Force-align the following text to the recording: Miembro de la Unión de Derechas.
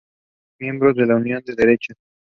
Miembro 0.59 0.93
de 0.95 1.05
la 1.05 1.15
Unión 1.15 1.43
de 1.45 1.53
Derechas. 1.53 1.95